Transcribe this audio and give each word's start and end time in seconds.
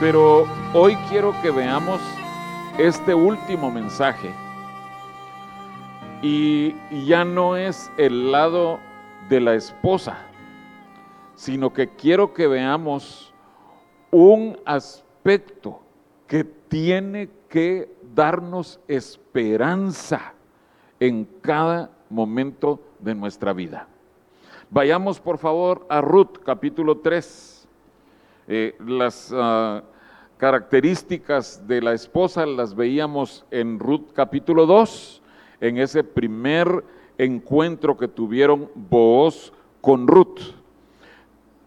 Pero 0.00 0.46
hoy 0.72 0.96
quiero 1.10 1.34
que 1.42 1.50
veamos 1.50 2.00
este 2.78 3.12
último 3.12 3.70
mensaje. 3.70 4.34
Y 6.22 6.74
ya 7.04 7.26
no 7.26 7.54
es 7.54 7.92
el 7.98 8.32
lado 8.32 8.80
de 9.28 9.40
la 9.40 9.54
esposa, 9.54 10.16
sino 11.34 11.74
que 11.74 11.90
quiero 11.90 12.32
que 12.32 12.46
veamos 12.46 13.34
un 14.10 14.58
aspecto 14.64 15.80
que 16.26 16.44
tiene 16.44 17.28
que 17.50 17.94
darnos 18.14 18.80
esperanza 18.88 20.32
en 20.98 21.26
cada 21.42 21.90
momento 22.08 22.80
de 23.00 23.14
nuestra 23.14 23.52
vida. 23.52 23.86
Vayamos 24.70 25.20
por 25.20 25.36
favor 25.36 25.84
a 25.90 26.00
Ruth 26.00 26.38
capítulo 26.42 26.98
3. 27.00 27.59
Eh, 28.52 28.74
las 28.84 29.32
ah, 29.32 29.80
características 30.36 31.68
de 31.68 31.80
la 31.80 31.92
esposa 31.92 32.44
las 32.46 32.74
veíamos 32.74 33.46
en 33.52 33.78
Ruth 33.78 34.10
capítulo 34.12 34.66
2, 34.66 35.22
en 35.60 35.78
ese 35.78 36.02
primer 36.02 36.84
encuentro 37.16 37.96
que 37.96 38.08
tuvieron 38.08 38.68
Booz 38.74 39.52
con 39.80 40.08
Ruth. 40.08 40.40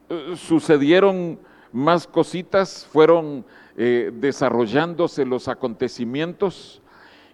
Eh, 0.09 0.33
sucedieron 0.35 1.39
más 1.71 2.05
cositas, 2.05 2.85
fueron 2.91 3.45
eh, 3.77 4.11
desarrollándose 4.13 5.23
los 5.23 5.47
acontecimientos 5.47 6.81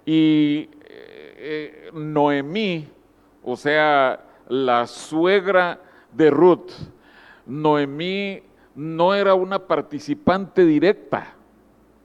y 0.05 0.69
eh, 0.85 1.89
Noemí, 1.91 2.87
o 3.43 3.57
sea, 3.57 4.23
la 4.47 4.85
suegra 4.85 5.81
de 6.13 6.29
Ruth, 6.29 6.69
Noemí 7.47 8.43
no 8.75 9.13
era 9.13 9.33
una 9.33 9.59
participante 9.59 10.65
directa, 10.65 11.35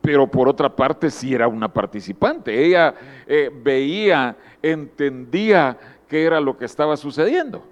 pero 0.01 0.31
por 0.31 0.49
otra 0.49 0.75
parte 0.75 1.11
sí 1.11 1.35
era 1.35 1.49
una 1.49 1.73
participante. 1.73 2.67
Ella 2.67 2.95
eh, 3.27 3.51
veía, 3.63 4.37
entendía 4.63 5.79
qué 6.09 6.25
era 6.25 6.41
lo 6.41 6.57
que 6.57 6.65
estaba 6.65 6.97
sucediendo. 6.97 7.65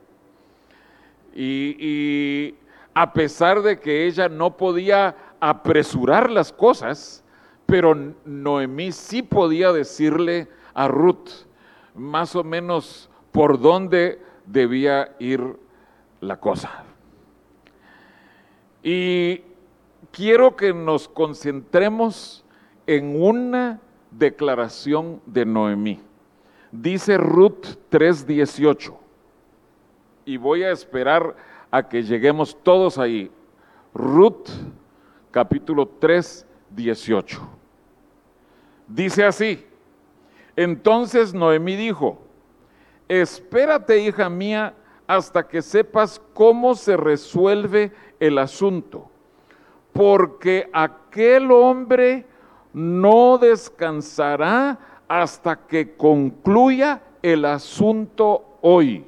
y 1.34 2.54
a 2.94 3.12
pesar 3.12 3.62
de 3.62 3.80
que 3.80 4.06
ella 4.06 4.28
no 4.28 4.56
podía 4.56 5.16
apresurar 5.40 6.30
las 6.30 6.52
cosas, 6.52 7.24
pero 7.66 7.94
Noemí 8.24 8.92
sí 8.92 9.22
podía 9.22 9.72
decirle 9.72 10.48
a 10.74 10.88
Ruth 10.88 11.30
más 11.94 12.36
o 12.36 12.44
menos 12.44 13.08
por 13.30 13.60
dónde 13.60 14.20
debía 14.46 15.14
ir 15.18 15.56
la 16.20 16.38
cosa. 16.38 16.84
Y 18.82 19.42
quiero 20.10 20.56
que 20.56 20.72
nos 20.72 21.08
concentremos 21.08 22.44
en 22.86 23.22
una 23.22 23.80
declaración 24.10 25.20
de 25.26 25.44
Noemí. 25.46 26.00
Dice 26.70 27.18
Ruth 27.18 27.76
3:18, 27.90 28.96
y 30.24 30.36
voy 30.36 30.62
a 30.64 30.72
esperar 30.72 31.36
a 31.70 31.88
que 31.88 32.02
lleguemos 32.02 32.56
todos 32.62 32.98
ahí. 32.98 33.30
Ruth 33.94 34.48
capítulo 35.30 35.86
3, 35.86 36.46
18. 36.70 37.40
Dice 38.88 39.24
así, 39.24 39.66
entonces 40.56 41.32
Noemí 41.32 41.76
dijo, 41.76 42.18
espérate 43.08 43.98
hija 44.02 44.28
mía 44.28 44.74
hasta 45.06 45.46
que 45.46 45.62
sepas 45.62 46.20
cómo 46.32 46.74
se 46.74 46.96
resuelve 46.96 47.92
el 48.22 48.38
asunto, 48.38 49.10
porque 49.92 50.70
aquel 50.72 51.50
hombre 51.50 52.24
no 52.72 53.36
descansará 53.36 54.78
hasta 55.08 55.66
que 55.66 55.96
concluya 55.96 57.02
el 57.20 57.44
asunto 57.44 58.58
hoy. 58.60 59.04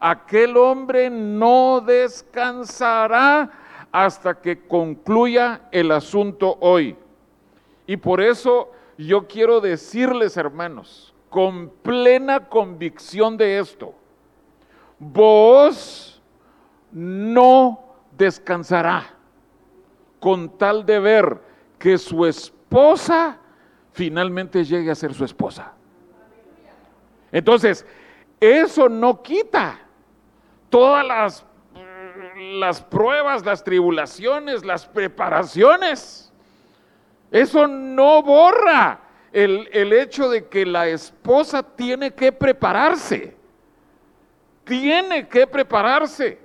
Aquel 0.00 0.56
hombre 0.56 1.08
no 1.08 1.80
descansará 1.86 3.48
hasta 3.92 4.34
que 4.34 4.66
concluya 4.66 5.68
el 5.70 5.92
asunto 5.92 6.58
hoy. 6.58 6.96
Y 7.86 7.96
por 7.96 8.20
eso 8.20 8.72
yo 8.98 9.28
quiero 9.28 9.60
decirles, 9.60 10.36
hermanos, 10.36 11.14
con 11.30 11.68
plena 11.68 12.48
convicción 12.48 13.36
de 13.36 13.60
esto, 13.60 13.94
vos 14.98 16.20
no 16.92 17.81
descansará 18.16 19.14
con 20.20 20.56
tal 20.58 20.86
de 20.86 20.98
ver 20.98 21.40
que 21.78 21.98
su 21.98 22.24
esposa 22.26 23.38
finalmente 23.92 24.64
llegue 24.64 24.90
a 24.90 24.94
ser 24.94 25.14
su 25.14 25.24
esposa. 25.24 25.72
Entonces, 27.30 27.86
eso 28.40 28.88
no 28.88 29.22
quita 29.22 29.78
todas 30.70 31.06
las 31.06 31.46
las 32.60 32.82
pruebas, 32.82 33.44
las 33.44 33.62
tribulaciones, 33.62 34.64
las 34.64 34.86
preparaciones. 34.86 36.32
Eso 37.30 37.66
no 37.66 38.22
borra 38.22 39.00
el, 39.32 39.68
el, 39.72 39.92
hecho 39.92 40.28
de 40.28 40.46
que 40.46 40.66
la 40.66 40.88
esposa 40.88 41.62
tiene 41.62 42.12
que 42.12 42.32
prepararse. 42.32 43.34
Tiene 44.64 45.28
que 45.28 45.46
prepararse. 45.46 46.38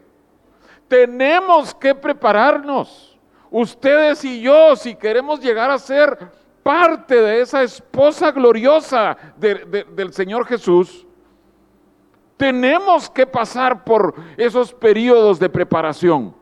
Tenemos 0.88 1.74
que 1.74 1.94
prepararnos. 1.94 3.18
Ustedes 3.50 4.24
y 4.26 4.42
yo, 4.42 4.76
si 4.76 4.96
queremos 4.96 5.40
llegar 5.40 5.72
a 5.72 5.80
ser 5.80 6.18
parte 6.64 7.16
de 7.16 7.42
esa 7.42 7.64
esposa 7.64 8.32
gloriosa 8.32 9.18
del 9.38 10.14
Señor 10.14 10.46
Jesús, 10.46 11.08
tenemos 12.36 13.10
que 13.10 13.26
pasar 13.26 13.84
por 13.84 14.14
esos 14.38 14.74
periodos 14.74 15.40
de 15.40 15.50
preparación. 15.50 16.36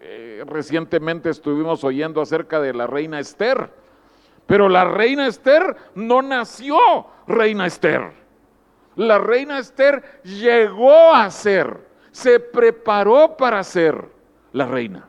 Eh, 0.00 0.44
recientemente 0.46 1.28
estuvimos 1.28 1.84
oyendo 1.84 2.22
acerca 2.22 2.60
de 2.60 2.72
la 2.72 2.86
reina 2.86 3.20
Esther, 3.20 3.70
pero 4.46 4.68
la 4.68 4.84
reina 4.84 5.26
Esther 5.26 5.76
no 5.94 6.22
nació 6.22 6.78
reina 7.26 7.66
Esther. 7.66 8.12
La 8.96 9.18
reina 9.18 9.58
Esther 9.58 10.22
llegó 10.24 11.12
a 11.12 11.30
ser, 11.30 11.87
se 12.18 12.40
preparó 12.40 13.36
para 13.36 13.62
ser 13.62 14.10
la 14.52 14.66
reina. 14.66 15.08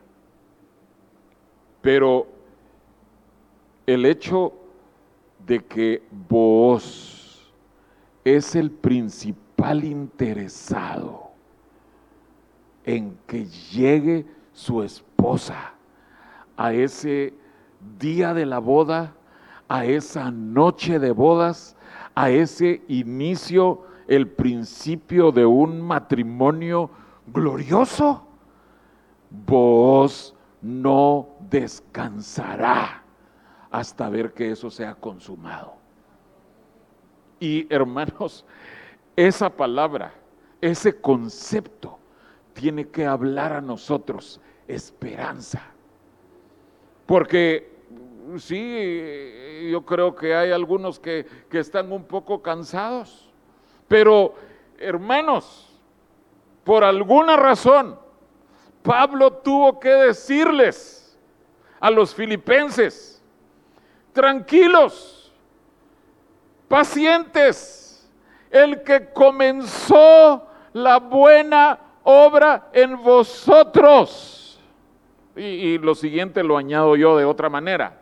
Pero 1.82 2.28
el 3.84 4.06
hecho 4.06 4.52
de 5.44 5.58
que 5.58 6.04
vos 6.28 7.52
es 8.22 8.54
el 8.54 8.70
principal 8.70 9.82
interesado 9.82 11.32
en 12.84 13.18
que 13.26 13.44
llegue 13.44 14.24
su 14.52 14.80
esposa 14.84 15.74
a 16.56 16.72
ese 16.72 17.34
día 17.98 18.34
de 18.34 18.46
la 18.46 18.60
boda, 18.60 19.16
a 19.68 19.84
esa 19.84 20.30
noche 20.30 21.00
de 21.00 21.10
bodas, 21.10 21.76
a 22.14 22.30
ese 22.30 22.82
inicio, 22.86 23.82
el 24.06 24.28
principio 24.28 25.32
de 25.32 25.44
un 25.44 25.80
matrimonio 25.80 26.90
glorioso, 27.32 28.26
vos 29.30 30.34
no 30.62 31.28
descansará 31.48 33.02
hasta 33.70 34.08
ver 34.08 34.32
que 34.32 34.50
eso 34.50 34.70
sea 34.70 34.94
consumado. 34.94 35.74
Y 37.38 37.72
hermanos, 37.72 38.44
esa 39.16 39.48
palabra, 39.48 40.12
ese 40.60 41.00
concepto 41.00 41.98
tiene 42.52 42.88
que 42.88 43.06
hablar 43.06 43.52
a 43.52 43.60
nosotros 43.60 44.40
esperanza. 44.68 45.62
Porque 47.06 47.72
sí, 48.38 49.68
yo 49.70 49.84
creo 49.84 50.14
que 50.14 50.34
hay 50.34 50.50
algunos 50.50 51.00
que, 51.00 51.26
que 51.48 51.58
están 51.58 51.90
un 51.92 52.04
poco 52.04 52.42
cansados, 52.42 53.30
pero 53.88 54.34
hermanos, 54.78 55.69
por 56.70 56.84
alguna 56.84 57.36
razón, 57.36 57.98
Pablo 58.84 59.32
tuvo 59.32 59.80
que 59.80 59.88
decirles 59.88 61.18
a 61.80 61.90
los 61.90 62.14
filipenses, 62.14 63.20
tranquilos, 64.12 65.32
pacientes, 66.68 68.08
el 68.52 68.84
que 68.84 69.12
comenzó 69.12 70.46
la 70.72 70.98
buena 71.00 71.76
obra 72.04 72.68
en 72.72 73.02
vosotros. 73.02 74.60
Y, 75.34 75.76
lo 75.78 75.96
siguiente 75.96 76.44
lo 76.44 76.56
añado 76.56 76.94
yo 76.94 77.16
de 77.16 77.24
otra 77.24 77.48
manera. 77.48 77.98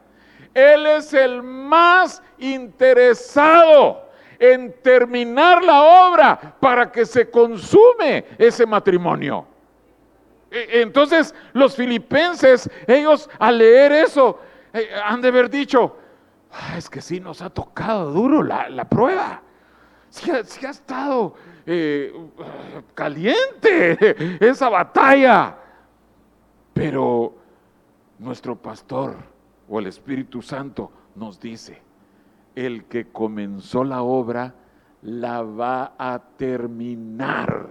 Él 0.53 0.85
es 0.85 1.15
el 1.15 1.43
más 1.43 2.23
interesado 2.37 4.08
en 4.39 4.75
terminar 4.83 5.63
la 5.65 5.83
obra 6.09 6.57
para 6.61 6.91
que 6.91 7.05
se 7.05 7.31
consume 7.31 8.25
ese 8.39 8.67
matrimonio. 8.67 9.47
E, 10.51 10.81
entonces 10.83 11.35
los 11.53 11.75
filipenses, 11.77 12.71
ellos 12.87 13.29
al 13.39 13.59
leer 13.59 13.93
eso, 13.93 14.39
eh, 14.73 14.89
han 15.05 15.21
de 15.21 15.29
haber 15.29 15.51
dicho, 15.51 15.97
ah, 16.53 16.77
es 16.77 16.89
que 16.89 17.01
sí 17.01 17.21
nos 17.21 17.43
ha 17.43 17.51
tocado 17.51 18.13
duro 18.13 18.43
la, 18.43 18.89
prueba. 18.89 19.43
Sí, 20.11 20.31
ha 20.31 20.71
estado 20.71 21.35
eh, 21.67 22.13
caliente 22.95 24.39
esa 24.45 24.69
batalla. 24.69 25.57
Pero 26.73 27.35
nuestro 28.19 28.57
pastor 28.57 29.17
o 29.69 29.79
el 29.79 29.89
Espíritu 29.89 30.41
Santo 30.41 30.91
nos 31.15 31.41
dice, 31.41 31.83
el 32.67 32.87
que 32.87 33.07
comenzó 33.07 33.85
la 33.85 34.03
obra 34.03 34.53
la 35.03 35.43
va 35.43 35.95
a 35.97 36.21
terminar. 36.37 37.69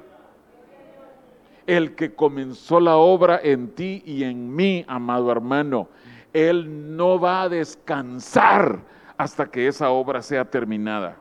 El 1.66 1.94
que 1.94 2.16
comenzó 2.16 2.80
la 2.80 2.96
obra 2.96 3.42
en 3.44 3.72
ti 3.76 4.02
y 4.06 4.24
en 4.24 4.56
mí, 4.56 4.86
amado 4.88 5.30
hermano, 5.30 5.90
Él 6.32 6.96
no 6.96 7.20
va 7.20 7.42
a 7.42 7.50
descansar 7.50 8.80
hasta 9.18 9.48
que 9.48 9.68
esa 9.68 9.90
obra 9.90 10.22
sea 10.22 10.46
terminada. 10.46 11.18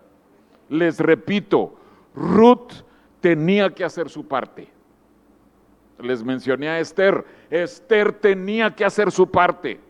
Les 0.69 1.01
repito, 1.01 1.75
Ruth 2.15 2.73
tenía 3.21 3.71
que 3.71 3.83
hacer 3.83 4.09
su 4.09 4.29
parte. 4.29 4.69
Les 5.99 6.23
mencioné 6.23 6.69
a 6.69 6.79
Esther, 6.79 7.25
Esther 7.51 8.13
tenía 8.13 8.73
que 8.73 8.85
hacer 8.85 9.11
su 9.11 9.29
parte 9.29 9.81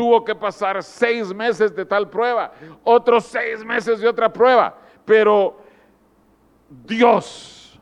tuvo 0.00 0.24
que 0.24 0.34
pasar 0.34 0.82
seis 0.82 1.30
meses 1.34 1.76
de 1.76 1.84
tal 1.84 2.08
prueba, 2.08 2.54
otros 2.82 3.26
seis 3.26 3.62
meses 3.62 4.00
de 4.00 4.08
otra 4.08 4.32
prueba, 4.32 4.74
pero 5.04 5.60
Dios 6.86 7.78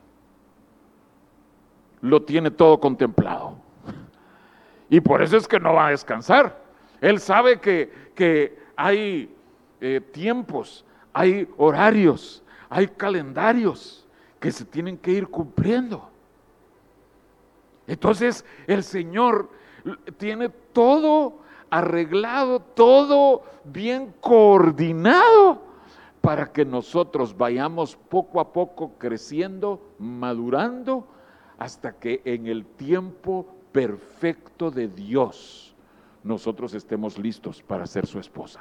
lo 2.00 2.20
tiene 2.20 2.50
todo 2.50 2.80
contemplado. 2.80 3.54
Y 4.90 5.00
por 5.00 5.22
eso 5.22 5.36
es 5.36 5.46
que 5.46 5.60
no 5.60 5.74
va 5.74 5.86
a 5.86 5.90
descansar. 5.90 6.60
Él 7.00 7.20
sabe 7.20 7.60
que, 7.60 8.58
hay 8.74 9.32
eh, 9.80 10.00
tiempos, 10.00 10.84
hay 11.12 11.48
horarios, 11.56 12.42
hay 12.68 12.88
calendarios 12.88 14.08
que 14.40 14.50
se 14.50 14.64
tienen 14.64 14.98
que 14.98 15.12
ir 15.12 15.28
cumpliendo. 15.28 16.10
Entonces 17.86 18.44
el 18.66 18.82
Señor 18.82 19.52
tiene 20.16 20.48
todo 20.48 21.46
arreglado, 21.70 22.60
todo 22.60 23.42
bien 23.64 24.14
coordinado 24.20 25.62
para 26.20 26.52
que 26.52 26.64
nosotros 26.64 27.36
vayamos 27.36 27.96
poco 27.96 28.40
a 28.40 28.52
poco 28.52 28.92
creciendo, 28.98 29.80
madurando, 29.98 31.06
hasta 31.58 31.92
que 31.92 32.22
en 32.24 32.46
el 32.46 32.64
tiempo 32.64 33.46
perfecto 33.72 34.70
de 34.70 34.88
Dios 34.88 35.74
nosotros 36.22 36.74
estemos 36.74 37.18
listos 37.18 37.62
para 37.62 37.86
ser 37.86 38.06
su 38.06 38.18
esposa. 38.18 38.60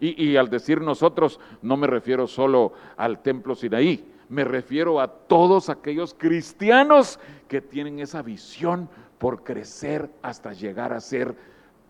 Y, 0.00 0.36
al 0.36 0.50
decir 0.50 0.80
nosotros, 0.82 1.40
no 1.62 1.76
me 1.76 1.86
refiero 1.86 2.26
solo 2.26 2.72
al 2.96 3.22
templo 3.22 3.54
Sinaí, 3.54 4.04
me 4.28 4.44
refiero 4.44 5.00
a 5.00 5.08
todos 5.08 5.70
aquellos 5.70 6.12
cristianos 6.12 7.18
que 7.48 7.62
tienen 7.62 8.00
esa 8.00 8.20
visión 8.20 8.88
por 9.18 9.44
crecer 9.44 10.10
hasta 10.20 10.52
llegar 10.52 10.92
a 10.92 11.00
ser 11.00 11.36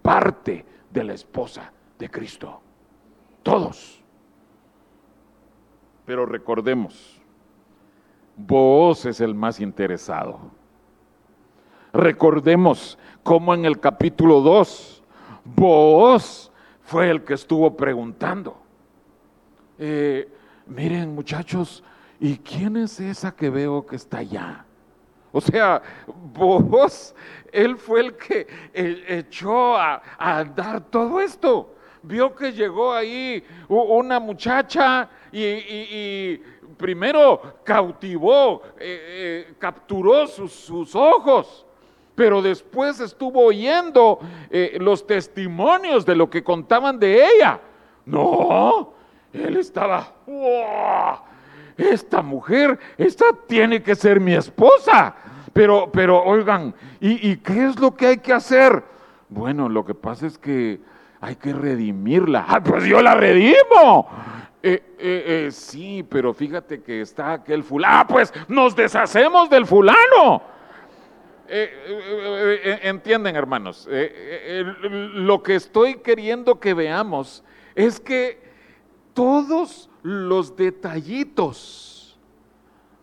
parte 0.05 0.67
de 0.91 1.03
la 1.03 1.15
esposa 1.15 1.73
de 1.99 2.11
Cristo. 2.11 2.61
Todos. 3.43 4.03
Pero 6.05 6.27
recordemos, 6.27 7.19
vos 8.37 9.07
es 9.07 9.23
el 9.23 9.35
más 9.35 9.61
interesado. 9.61 10.41
Recordemos 11.95 12.99
cómo 13.23 13.55
en 13.55 13.65
el 13.65 13.81
capítulo 13.81 14.43
2, 14.43 15.03
vos 15.57 16.53
fue 16.83 17.09
el 17.09 17.25
que 17.25 17.33
estuvo 17.33 17.75
preguntando. 17.75 18.59
Eh, 19.79 20.31
miren 20.67 21.15
muchachos, 21.15 21.83
¿y 22.21 22.37
quién 22.37 22.77
es 22.77 23.01
esa 23.01 23.35
que 23.35 23.49
veo 23.49 23.87
que 23.87 23.97
está 23.97 24.19
allá? 24.19 24.67
O 25.37 25.41
sea, 25.41 25.83
vos, 26.07 27.13
él 27.51 27.77
fue 27.77 28.03
el 28.03 28.17
que 28.17 28.47
echó 28.73 29.77
a, 29.77 30.01
dar 30.55 30.81
todo 30.81 31.21
esto. 31.21 31.75
Vio 32.05 32.33
que 32.33 32.53
llegó 32.53 32.93
ahí 32.93 33.43
una 33.69 34.21
muchacha 34.21 35.11
y, 35.33 36.37
primero 36.77 37.43
cautivó, 37.65 38.63
eh, 38.79 39.49
eh, 39.49 39.55
capturó 39.59 40.25
sus, 40.29 40.95
ojos, 40.95 41.67
pero 42.15 42.41
después 42.41 43.01
estuvo 43.01 43.47
oyendo 43.47 44.21
eh, 44.51 44.79
los 44.81 45.05
testimonios 45.05 46.07
de 46.07 46.15
lo 46.15 46.31
que 46.31 46.45
contaban 46.45 46.97
de 47.01 47.27
ella. 47.27 47.61
No, 48.07 48.93
él 49.33 49.57
estaba, 49.57 50.15
esta 51.77 52.23
mujer, 52.23 52.79
esta 52.97 53.27
tiene 53.47 53.83
que 53.83 53.95
ser 53.95 54.21
mi 54.21 54.35
esposa. 54.35 55.15
Pero, 55.53 55.91
pero, 55.93 56.23
oigan, 56.23 56.75
¿y, 57.01 57.37
qué 57.37 57.67
es 57.67 57.79
lo 57.79 57.95
que 57.95 58.07
hay 58.09 58.19
que 58.19 58.33
hacer? 58.33 58.83
Bueno, 59.29 59.69
lo 59.69 59.85
que 59.85 59.95
pasa 59.95 60.27
es 60.27 60.37
que 60.37 60.81
hay 61.21 61.37
que 61.37 61.53
redimirla. 61.53 62.45
Ah, 62.49 62.61
pues 62.63 62.85
yo 62.85 63.01
la 63.01 63.15
redimo. 63.15 64.09
Eh, 64.63 64.83
eh, 64.99 65.25
eh, 65.47 65.51
sí, 65.53 66.05
pero 66.09 66.35
fíjate 66.35 66.83
que 66.83 67.03
está 67.03 67.35
aquel 67.35 67.63
fulano. 67.63 67.99
Ah, 67.99 68.07
pues 68.07 68.33
nos 68.49 68.75
deshacemos 68.75 69.49
del 69.49 69.65
fulano. 69.65 70.43
entienden, 72.83 73.37
hermanos, 73.37 73.89
lo 74.81 75.43
que 75.43 75.55
estoy 75.55 75.97
queriendo 75.97 76.59
que 76.59 76.75
veamos 76.75 77.45
es 77.75 78.01
que 78.01 78.43
todos 79.13 79.89
los 80.05 80.55
detallitos, 80.55 82.17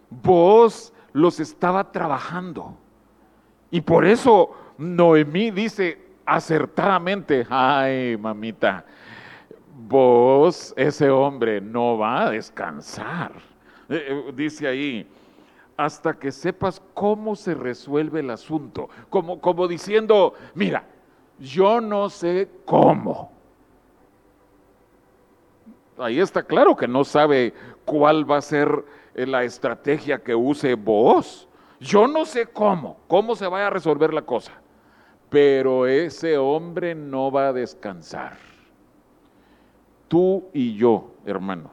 vos 0.10 0.94
los 1.14 1.40
estaba 1.40 1.92
trabajando. 1.92 2.78
Y 3.72 3.82
por 3.82 4.06
eso 4.06 4.52
Noemí 4.78 5.50
dice 5.50 6.00
acertadamente, 6.26 7.48
ay 7.50 8.16
mamita, 8.18 8.86
vos, 9.88 10.74
ese 10.78 11.10
hombre, 11.10 11.60
no 11.60 11.98
va 11.98 12.28
a 12.28 12.30
descansar. 12.30 13.32
Eh, 13.90 14.06
eh, 14.08 14.32
dice 14.36 14.68
ahí, 14.68 15.08
hasta 15.76 16.14
que 16.14 16.32
sepas 16.32 16.80
cómo 16.94 17.36
se 17.36 17.56
resuelve 17.56 18.20
el 18.20 18.30
asunto, 18.30 18.90
como, 19.10 19.42
como 19.42 19.68
diciendo, 19.68 20.36
mira, 20.54 20.86
yo 21.40 21.82
no 21.82 22.10
sé 22.10 22.48
cómo. 22.64 23.41
Ahí 25.98 26.20
está 26.20 26.44
claro 26.44 26.76
que 26.76 26.88
no 26.88 27.04
sabe 27.04 27.54
cuál 27.86 28.30
va 28.30 28.38
a 28.38 28.42
ser 28.42 28.86
la 29.14 29.44
estrategia 29.44 30.24
que 30.24 30.34
use 30.34 30.76
vos. 30.76 31.48
Yo 31.80 32.08
no 32.08 32.26
sé 32.26 32.48
cómo, 32.48 32.98
cómo 33.08 33.36
se 33.36 33.48
vaya 33.48 33.68
a 33.68 33.72
resolver 33.72 34.14
la 34.14 34.22
cosa, 34.22 34.54
pero 35.30 35.88
ese 35.88 36.38
hombre 36.38 36.96
no 36.96 37.32
va 37.32 37.48
a 37.48 37.54
descansar. 37.54 38.38
Tú 40.08 40.50
y 40.54 40.76
yo, 40.76 41.12
hermano, 41.26 41.72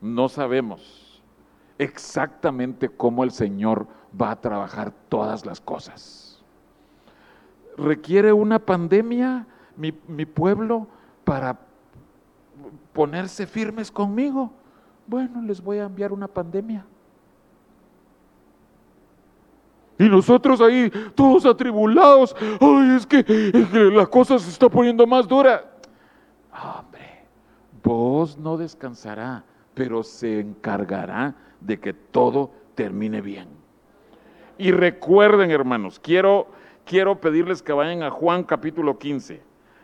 no 0.00 0.28
sabemos 0.28 1.22
exactamente 1.78 2.88
cómo 2.88 3.24
el 3.24 3.30
Señor 3.30 3.86
va 4.20 4.32
a 4.32 4.40
trabajar 4.40 4.92
todas 5.08 5.44
las 5.44 5.60
cosas. 5.60 6.42
¿Requiere 7.76 8.32
una 8.32 8.58
pandemia 8.58 9.46
mi, 9.76 9.92
mi 10.06 10.26
pueblo 10.26 10.86
para 11.24 11.58
ponerse 12.92 13.46
firmes 13.46 13.90
conmigo? 13.90 14.52
Bueno, 15.06 15.42
les 15.42 15.62
voy 15.62 15.78
a 15.78 15.84
enviar 15.84 16.12
una 16.12 16.28
pandemia. 16.28 16.84
Y 19.98 20.08
nosotros 20.08 20.62
ahí, 20.62 20.90
todos 21.14 21.44
atribulados, 21.44 22.34
ay, 22.58 22.96
es 22.96 23.06
que, 23.06 23.22
la 23.92 24.06
cosa 24.06 24.38
se 24.38 24.48
está 24.48 24.66
poniendo 24.68 25.06
más 25.06 25.28
dura. 25.28 25.62
Hombre, 26.50 27.26
vos 27.82 28.38
no 28.38 28.56
descansará, 28.56 29.44
pero 29.74 30.02
se 30.02 30.40
encargará 30.40 31.34
de 31.60 31.78
que 31.78 31.92
todo 31.92 32.50
termine 32.74 33.20
bien. 33.20 33.48
Y 34.56 34.72
recuerden, 34.72 35.50
hermanos, 35.50 36.00
quiero, 36.00 36.46
quiero 36.86 37.20
pedirles 37.20 37.62
que 37.62 37.74
vayan 37.74 38.02
a 38.02 38.10
Juan 38.10 38.44
capítulo 38.44 38.98
15. 38.98 39.42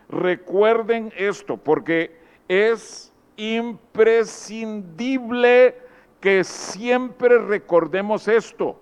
Recuerden 0.09 1.13
esto, 1.15 1.57
porque 1.57 2.16
es 2.47 3.11
imprescindible 3.35 5.75
que 6.19 6.43
siempre 6.43 7.39
recordemos 7.39 8.27
esto, 8.27 8.79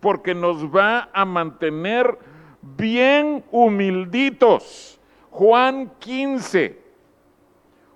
porque 0.00 0.34
nos 0.34 0.66
va 0.66 1.08
a 1.12 1.24
mantener 1.24 2.18
bien 2.62 3.44
humilditos. 3.50 5.00
Juan 5.30 5.92
15, 5.98 6.80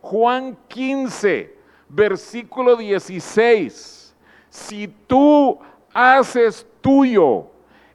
Juan 0.01 0.59
15, 0.69 1.57
versículo 1.89 2.77
16. 2.77 4.17
Si 4.49 4.89
tú 5.07 5.59
haces 5.95 6.67
tuyo 6.81 7.47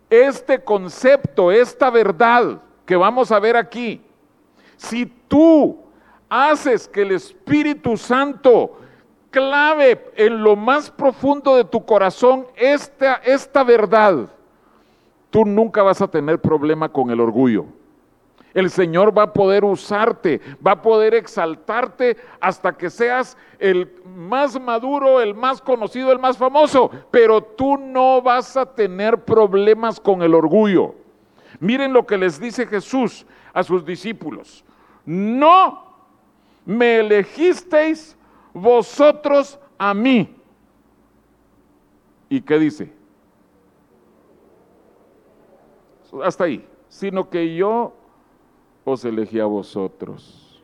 este 0.10 0.64
concepto, 0.64 1.52
esta 1.52 1.90
verdad 1.90 2.62
que 2.86 2.96
vamos 2.96 3.32
a 3.32 3.40
ver 3.40 3.58
aquí, 3.58 4.02
si 4.78 5.06
tú 5.06 5.87
haces 6.29 6.88
que 6.88 7.01
el 7.01 7.12
Espíritu 7.12 7.98
Santo 7.98 8.77
clave 9.29 10.12
en 10.15 10.43
lo 10.43 10.55
más 10.55 10.89
profundo 10.89 11.55
de 11.55 11.63
tu 11.63 11.86
corazón 11.86 12.48
esta, 12.55 13.15
esta 13.15 13.63
verdad, 13.63 14.29
tú 15.29 15.46
nunca 15.46 15.84
vas 15.84 16.01
a 16.01 16.07
tener 16.07 16.39
problema 16.39 16.89
con 16.89 17.12
el 17.12 17.19
orgullo. 17.19 17.65
El 18.53 18.72
Señor 18.72 19.15
va 19.15 19.24
a 19.24 19.34
poder 19.34 19.63
usarte, 19.63 20.41
va 20.65 20.72
a 20.72 20.81
poder 20.81 21.13
exaltarte 21.13 22.17
hasta 22.39 22.75
que 22.75 22.89
seas 22.89 23.38
el 23.60 23.91
más 24.03 24.60
maduro, 24.60 25.22
el 25.22 25.36
más 25.36 25.62
conocido, 25.62 26.12
el 26.12 26.17
más 26.17 26.38
famoso, 26.38 26.89
pero 27.12 27.43
tú 27.43 27.77
no 27.77 28.19
vas 28.22 28.57
a 28.57 28.65
tener 28.65 29.24
problemas 29.24 30.00
con 30.00 30.24
el 30.24 30.34
orgullo. 30.34 30.96
Miren 31.60 31.93
lo 31.93 32.07
que 32.07 32.17
les 32.17 32.39
dice 32.39 32.65
Jesús 32.65 33.27
a 33.53 33.62
sus 33.62 33.86
discípulos. 33.86 34.65
No 35.05 35.87
me 36.68 37.00
elegisteis 37.00 38.18
vosotros 38.54 39.58
a 39.78 39.94
mí. 39.94 40.36
¿Y 42.30 42.42
qué 42.42 42.60
dice? 42.60 42.92
Hasta 46.22 46.44
ahí. 46.44 46.68
Sino 46.90 47.30
que 47.30 47.56
yo 47.56 47.94
os 48.84 49.06
elegí 49.06 49.40
a 49.40 49.46
vosotros. 49.46 50.62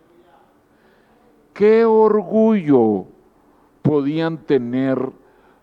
¿Qué 1.54 1.86
orgullo 1.86 3.06
podían 3.82 4.40
tener 4.40 5.10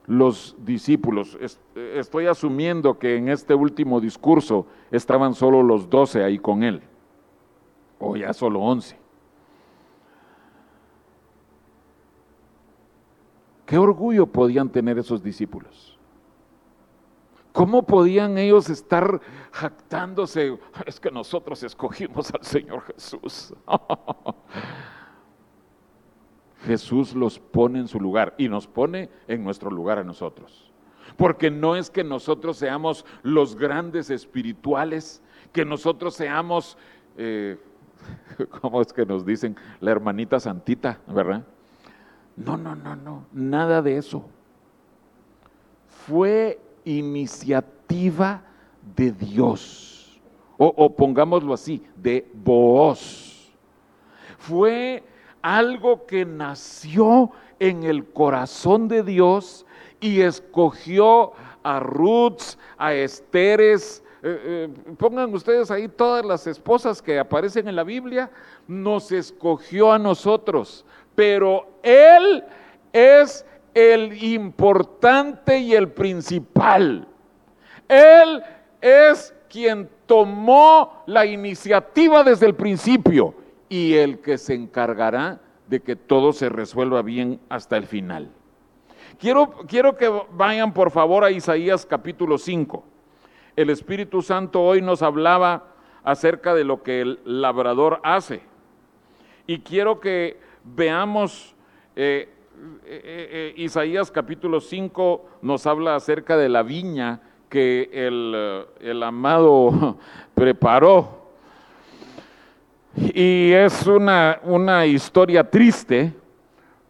los 0.07 0.57
discípulos? 0.59 1.37
Estoy 1.75 2.27
asumiendo 2.27 2.99
que 2.99 3.17
en 3.17 3.29
este 3.29 3.55
último 3.55 4.01
discurso 4.01 4.67
estaban 4.91 5.35
solo 5.35 5.63
los 5.63 5.91
doce 5.91 6.25
ahí 6.25 6.39
con 6.39 6.63
él, 6.63 6.81
o 7.99 8.17
ya 8.17 8.33
solo 8.33 8.61
once. 8.61 8.97
¿Qué 13.71 13.79
orgullo 13.79 14.27
podían 14.27 14.69
tener 14.69 14.99
esos 14.99 15.23
discípulos? 15.23 15.97
¿Cómo 17.53 17.87
podían 17.87 18.37
ellos 18.37 18.69
estar 18.69 19.21
jactándose? 19.53 20.59
Es 20.87 20.99
que 20.99 21.09
nosotros 21.13 21.63
escogimos 21.63 22.35
al 22.35 22.43
Señor 22.43 22.83
Jesús. 22.83 23.55
Jesús 26.67 27.15
los 27.15 27.39
pone 27.39 27.79
en 27.79 27.87
su 27.87 28.01
lugar 28.01 28.35
y 28.39 28.49
nos 28.49 28.67
pone 28.67 29.09
en 29.29 29.45
nuestro 29.45 29.71
lugar 29.71 30.01
a 30.01 30.03
nosotros. 30.03 30.73
Porque 31.17 31.49
no 31.49 31.77
es 31.77 31.91
que 31.91 32.03
nosotros 32.03 32.57
seamos 32.57 33.07
los 33.23 33.55
grandes 33.55 34.11
espirituales, 34.11 35.23
que 35.53 35.65
nosotros 35.65 36.15
seamos, 36.17 36.77
eh, 37.17 37.57
¿cómo 38.61 38.83
es 38.83 38.93
que 38.93 39.07
nos 39.07 39.25
dicen? 39.25 39.55
La 39.79 39.93
hermanita 39.93 40.41
santita, 40.41 40.99
¿verdad? 41.07 41.47
No, 42.37 42.57
no, 42.57 42.75
no, 42.75 42.97
no, 42.97 43.27
nada 43.33 43.83
de 43.83 43.97
eso. 43.97 44.25
Fue 46.07 46.59
iniciativa 46.85 48.43
de 48.97 49.13
Dios, 49.13 50.21
o, 50.57 50.95
pongámoslo 50.95 51.55
así, 51.55 51.83
de 51.97 52.27
vos. 52.35 53.53
Fue 54.39 55.03
algo 55.43 56.07
que 56.07 56.25
nació 56.25 57.31
en 57.59 57.85
el 57.85 58.07
corazón 58.07 58.89
de 58.89 59.03
Dios 59.03 59.67
y 60.01 60.21
escogió 60.21 61.33
a 61.63 61.81
Ruth, 61.81 62.57
a 62.79 62.95
Esteres, 62.95 64.03
eh, 64.23 64.69
eh, 64.69 64.95
pongan 64.99 65.33
ustedes 65.35 65.71
ahí 65.71 65.89
todas 65.89 66.25
las 66.25 66.47
esposas 66.47 67.01
que 67.01 67.19
aparecen 67.19 67.69
en 67.69 67.77
la 67.77 67.85
Biblia, 67.85 68.31
nos 68.69 69.13
escogió 69.13 69.93
a 69.93 69.99
nosotros 69.99 70.85
pero 71.15 71.67
Él 71.83 72.45
es 72.93 73.45
el 73.75 74.23
importante 74.23 75.59
y 75.59 75.75
el 75.75 75.91
principal. 75.91 77.07
Él 77.89 78.43
es 78.81 79.35
quien 79.49 79.89
tomó 80.07 81.03
la 81.07 81.27
iniciativa 81.27 82.25
desde 82.25 82.47
el 82.47 82.55
principio 82.55 83.35
y 83.69 83.95
el 83.95 84.21
que 84.21 84.39
se 84.39 84.55
encargará 84.55 85.41
de 85.67 85.81
que 85.81 85.97
todo 85.97 86.33
se 86.33 86.49
resuelva 86.49 87.03
bien 87.03 87.41
hasta 87.49 87.77
el 87.77 87.87
final. 87.87 88.31
Quiero, 89.19 89.51
quiero 89.69 89.97
que 89.97 90.11
vayan 90.33 90.73
por 90.73 90.91
favor 90.91 91.25
a 91.25 91.31
Isaías 91.31 91.87
capítulo 91.87 92.39
5. 92.39 92.85
El 93.57 93.71
Espíritu 93.71 94.23
Santo 94.23 94.63
hoy 94.63 94.83
nos 94.83 95.03
hablaba 95.03 95.75
acerca 96.03 96.55
de 96.55 96.65
lo 96.65 96.83
que 96.83 97.03
el 97.03 97.21
labrador 97.25 98.01
hace. 98.03 98.43
Y 99.47 99.61
quiero 99.61 100.01
que 100.01 100.39
veamos, 100.65 101.55
eh, 101.97 102.29
eh, 102.85 103.03
eh, 103.05 103.55
Isaías 103.57 104.11
capítulo 104.11 104.61
5 104.61 105.27
nos 105.43 105.67
habla 105.67 105.97
acerca 105.97 106.37
de 106.37 106.49
la 106.49 106.63
viña 106.63 107.21
que 107.49 107.91
el, 107.93 109.03
amado 109.03 109.99
preparó. 110.35 111.21
Y 112.97 113.53
es 113.53 113.87
una, 113.87 114.41
una 114.45 114.85
historia 114.87 115.49
triste, 115.49 116.13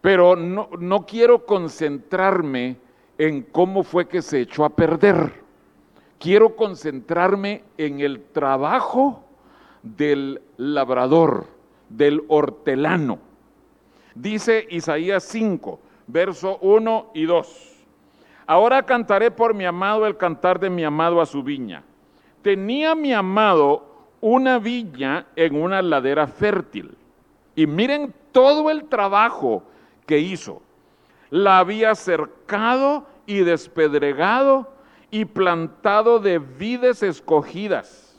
pero 0.01 0.35
no, 0.35 0.71
no 0.79 1.07
quiero 1.07 1.45
concentrarme 1.45 2.77
en 3.19 3.43
cómo 3.43 3.83
fue 3.83 4.09
que 4.09 4.23
se 4.23 4.41
echó 4.41 4.65
a 4.65 4.71
perder. 4.71 5.41
Quiero 6.19 6.57
concentrarme 6.57 7.65
en 7.79 8.01
el 8.01 8.23
trabajo 8.33 9.25
del 9.83 10.43
labrador, 10.57 11.47
del 11.89 12.23
hortelano. 12.29 13.30
Dice 14.15 14.67
Isaías 14.71 15.25
5, 15.25 15.81
verso 16.07 16.59
1 16.61 17.11
y 17.15 17.25
2. 17.25 17.77
Ahora 18.47 18.85
cantaré 18.85 19.31
por 19.31 19.55
mi 19.55 19.65
amado 19.65 20.07
el 20.07 20.17
cantar 20.17 20.59
de 20.59 20.71
mi 20.71 20.85
amado 20.85 21.21
a 21.21 21.27
su 21.27 21.43
viña. 21.43 21.85
Tenía 22.43 22.95
mi 22.95 23.13
amado 23.13 23.87
una 24.21 24.59
viña 24.59 25.27
en 25.37 25.55
una 25.55 25.81
ladera 25.83 26.27
fértil. 26.27 26.97
Y 27.55 27.67
miren 27.67 28.13
todo 28.33 28.71
el 28.71 28.85
trabajo 28.85 29.63
que 30.07 30.19
hizo. 30.19 30.63
La 31.31 31.59
había 31.59 31.95
cercado 31.95 33.07
y 33.27 33.39
despedregado 33.39 34.73
y 35.11 35.25
plantado 35.25 36.19
de 36.19 36.39
vides 36.39 37.03
escogidas. 37.03 38.19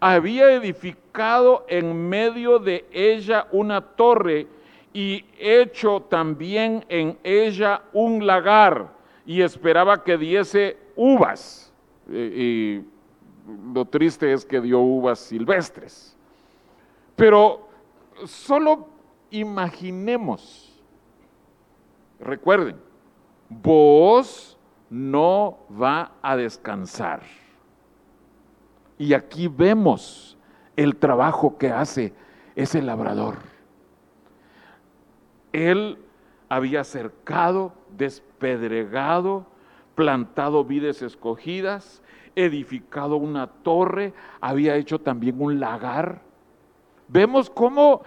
Había 0.00 0.52
edificado 0.52 1.66
en 1.68 2.08
medio 2.08 2.58
de 2.58 2.86
ella 2.92 3.48
una 3.50 3.80
torre 3.80 4.46
y 4.92 5.24
hecho 5.38 6.00
también 6.08 6.84
en 6.88 7.18
ella 7.22 7.82
un 7.92 8.26
lagar 8.26 8.92
y 9.26 9.42
esperaba 9.42 10.02
que 10.02 10.16
diese 10.16 10.76
uvas. 10.96 11.72
Y, 12.10 12.82
lo 13.72 13.86
triste 13.86 14.30
es 14.32 14.44
que 14.44 14.60
dio 14.60 14.80
uvas 14.80 15.20
silvestres. 15.20 16.14
Pero 17.16 17.66
solo 18.26 18.88
imaginemos, 19.30 20.82
recuerden, 22.20 22.76
vos 23.48 24.58
no 24.90 25.58
va 25.70 26.12
a 26.20 26.36
descansar. 26.36 27.22
Y 28.98 29.14
aquí 29.14 29.48
vemos 29.48 30.36
el 30.76 30.96
trabajo 30.96 31.56
que 31.56 31.70
hace 31.70 32.12
ese 32.54 32.82
labrador. 32.82 33.47
Él 35.52 35.98
había 36.48 36.84
cercado, 36.84 37.72
despedregado, 37.96 39.46
plantado 39.94 40.64
vides 40.64 41.02
escogidas, 41.02 42.02
edificado 42.36 43.16
una 43.16 43.48
torre, 43.48 44.12
había 44.40 44.76
hecho 44.76 45.00
también 45.00 45.40
un 45.40 45.58
lagar. 45.58 46.22
Vemos 47.08 47.50
cómo 47.50 48.02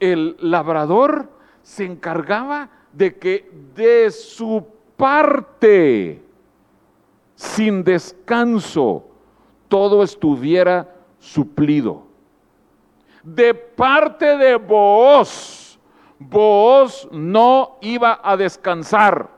el 0.00 0.36
labrador 0.38 1.30
se 1.62 1.84
encargaba 1.84 2.70
de 2.92 3.18
que 3.18 3.50
de 3.74 4.10
su 4.10 4.66
parte, 4.96 6.22
sin 7.34 7.82
descanso, 7.82 9.04
todo 9.68 10.02
estuviera 10.02 10.94
suplido. 11.18 12.04
De 13.24 13.54
parte 13.54 14.36
de 14.36 14.54
vos 14.56 15.63
Vos 16.28 17.08
no 17.10 17.78
iba 17.80 18.20
a 18.22 18.36
descansar. 18.36 19.30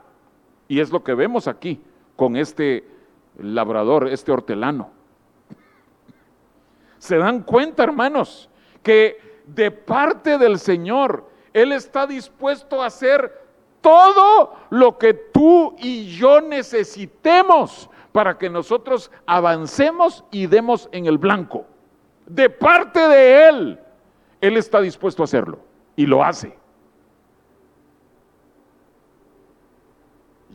Y 0.67 0.79
es 0.79 0.91
lo 0.91 1.03
que 1.03 1.13
vemos 1.13 1.47
aquí 1.47 1.81
con 2.15 2.35
este 2.35 2.87
labrador, 3.37 4.07
este 4.07 4.31
hortelano. 4.31 4.89
¿Se 6.97 7.17
dan 7.17 7.43
cuenta, 7.43 7.83
hermanos, 7.83 8.49
que 8.81 9.41
de 9.45 9.71
parte 9.71 10.37
del 10.37 10.59
Señor, 10.59 11.29
Él 11.53 11.71
está 11.71 12.07
dispuesto 12.07 12.81
a 12.81 12.87
hacer 12.87 13.45
todo 13.81 14.55
lo 14.69 14.97
que 14.97 15.13
tú 15.13 15.75
y 15.77 16.07
yo 16.07 16.41
necesitemos 16.41 17.89
para 18.11 18.37
que 18.37 18.49
nosotros 18.49 19.11
avancemos 19.25 20.25
y 20.31 20.47
demos 20.47 20.89
en 20.91 21.05
el 21.05 21.17
blanco? 21.17 21.65
De 22.25 22.49
parte 22.49 22.99
de 22.99 23.47
Él. 23.47 23.79
Él 24.41 24.57
está 24.57 24.81
dispuesto 24.81 25.23
a 25.23 25.25
hacerlo 25.25 25.59
y 25.95 26.05
lo 26.05 26.23
hace. 26.23 26.57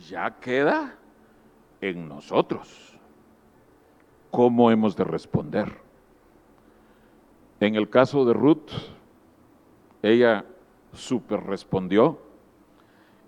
Ya 0.09 0.39
queda 0.39 0.95
en 1.81 2.07
nosotros 2.07 2.97
cómo 4.31 4.71
hemos 4.71 4.95
de 4.95 5.03
responder. 5.03 5.71
En 7.59 7.75
el 7.75 7.89
caso 7.89 8.25
de 8.25 8.33
Ruth, 8.33 8.71
ella 10.01 10.45
super 10.91 11.41
respondió. 11.43 12.19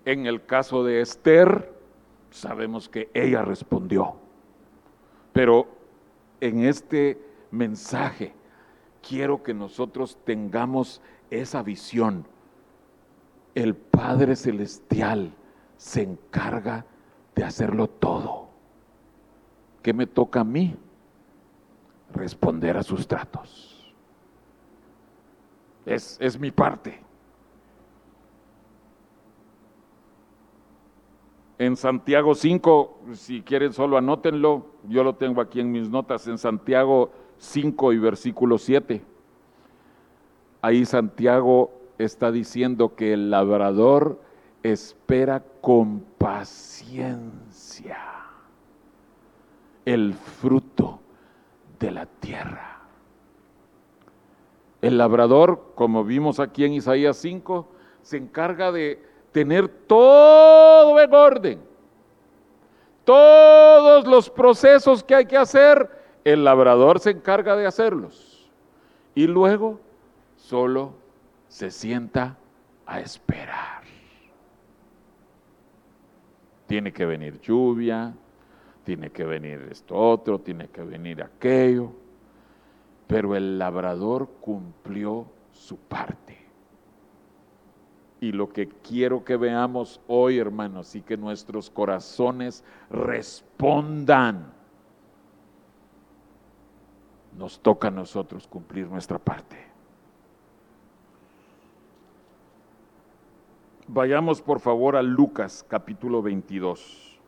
En 0.04 0.26
el 0.26 0.44
caso 0.44 0.84
de 0.84 1.00
Esther, 1.00 1.72
sabemos 2.30 2.88
que 2.88 3.10
ella 3.14 3.42
respondió. 3.42 4.16
Pero 5.32 5.68
en 6.40 6.64
este 6.64 7.20
mensaje 7.50 8.34
quiero 9.06 9.42
que 9.42 9.54
nosotros 9.54 10.18
tengamos 10.24 11.00
esa 11.30 11.62
visión. 11.62 12.26
El 13.54 13.74
Padre 13.74 14.36
Celestial 14.36 15.32
se 15.76 16.02
encarga 16.02 16.84
de 17.34 17.44
hacerlo 17.44 17.88
todo. 17.88 18.48
¿Qué 19.82 19.92
me 19.92 20.06
toca 20.06 20.40
a 20.40 20.44
mí? 20.44 20.74
Responder 22.12 22.76
a 22.76 22.82
sus 22.82 23.06
tratos. 23.06 23.94
Es, 25.84 26.16
es 26.20 26.38
mi 26.38 26.50
parte. 26.50 27.00
En 31.58 31.76
Santiago 31.76 32.34
5, 32.34 32.98
si 33.12 33.42
quieren 33.42 33.72
solo 33.72 33.96
anótenlo, 33.96 34.66
yo 34.88 35.02
lo 35.04 35.14
tengo 35.14 35.40
aquí 35.40 35.60
en 35.60 35.72
mis 35.72 35.88
notas, 35.88 36.26
en 36.28 36.36
Santiago 36.36 37.10
5 37.38 37.92
y 37.92 37.98
versículo 37.98 38.58
7. 38.58 39.02
Ahí 40.60 40.84
Santiago 40.84 41.70
está 41.96 42.30
diciendo 42.30 42.94
que 42.94 43.12
el 43.12 43.30
labrador 43.30 44.20
espera 44.72 45.42
con 45.60 46.00
paciencia 46.18 47.98
el 49.84 50.14
fruto 50.14 51.00
de 51.78 51.90
la 51.90 52.06
tierra. 52.06 52.80
El 54.82 54.98
labrador, 54.98 55.72
como 55.74 56.04
vimos 56.04 56.38
aquí 56.40 56.64
en 56.64 56.74
Isaías 56.74 57.16
5, 57.18 57.68
se 58.02 58.16
encarga 58.18 58.70
de 58.72 59.02
tener 59.32 59.68
todo 59.68 61.00
en 61.00 61.14
orden. 61.14 61.60
Todos 63.04 64.06
los 64.06 64.28
procesos 64.28 65.02
que 65.02 65.14
hay 65.14 65.26
que 65.26 65.36
hacer, 65.36 65.88
el 66.24 66.44
labrador 66.44 66.98
se 66.98 67.10
encarga 67.10 67.56
de 67.56 67.66
hacerlos. 67.66 68.50
Y 69.14 69.26
luego 69.26 69.80
solo 70.36 70.92
se 71.48 71.70
sienta 71.70 72.36
a 72.84 73.00
esperar. 73.00 73.75
Tiene 76.66 76.92
que 76.92 77.06
venir 77.06 77.40
lluvia, 77.40 78.14
tiene 78.84 79.10
que 79.10 79.24
venir 79.24 79.68
esto 79.70 79.96
otro, 79.96 80.40
tiene 80.40 80.68
que 80.68 80.82
venir 80.82 81.22
aquello, 81.22 81.90
pero 83.06 83.34
el 83.34 83.58
labrador 83.58 84.28
cumplió 84.40 85.26
su 85.52 85.76
parte. 85.76 86.38
Y 88.20 88.32
lo 88.32 88.48
que 88.48 88.68
quiero 88.68 89.24
que 89.24 89.36
veamos 89.36 90.00
hoy, 90.06 90.38
hermanos, 90.38 90.94
y 90.94 91.02
que 91.02 91.16
nuestros 91.16 91.68
corazones 91.68 92.64
respondan, 92.90 94.52
nos 97.36 97.60
toca 97.60 97.88
a 97.88 97.90
nosotros 97.90 98.46
cumplir 98.46 98.86
nuestra 98.86 99.18
parte. 99.18 99.75
Vayamos 103.96 104.42
por 104.42 104.60
favor 104.60 104.94
a 104.94 105.02
Lucas 105.02 105.64
capítulo 105.66 106.20
22. 106.20 107.18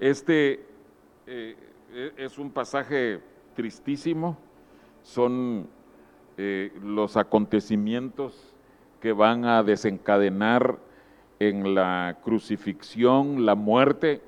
Este 0.00 0.66
eh, 1.24 1.56
es 2.16 2.36
un 2.36 2.50
pasaje 2.50 3.20
tristísimo, 3.54 4.36
son 5.04 5.68
eh, 6.36 6.72
los 6.82 7.16
acontecimientos 7.16 8.56
que 9.00 9.12
van 9.12 9.44
a 9.44 9.62
desencadenar 9.62 10.80
en 11.38 11.76
la 11.76 12.18
crucifixión, 12.24 13.46
la 13.46 13.54
muerte 13.54 14.20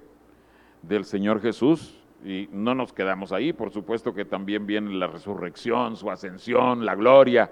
del 0.83 1.05
Señor 1.05 1.41
Jesús. 1.41 2.01
Y 2.25 2.49
no 2.53 2.77
nos 2.77 2.93
quedamos 2.93 3.33
ahí, 3.33 3.53
por 3.53 3.73
supuesto 3.73 4.15
que 4.15 4.25
también 4.25 4.69
viene 4.69 4.95
la 4.95 5.09
resurrección, 5.09 5.97
su 5.97 6.13
ascensión, 6.13 6.87
la 6.87 6.95
gloria, 6.95 7.51